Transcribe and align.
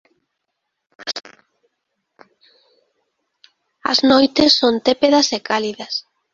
As 3.91 3.99
noites 4.09 4.51
son 4.59 4.73
tépedas 4.87 5.27
e 5.37 5.39
cálidas. 5.49 5.93